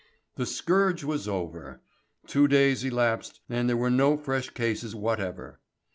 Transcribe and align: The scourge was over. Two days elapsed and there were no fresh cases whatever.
The 0.35 0.47
scourge 0.47 1.03
was 1.03 1.27
over. 1.27 1.79
Two 2.25 2.47
days 2.47 2.83
elapsed 2.83 3.39
and 3.47 3.69
there 3.69 3.77
were 3.77 3.91
no 3.91 4.17
fresh 4.17 4.49
cases 4.49 4.95
whatever. 4.95 5.59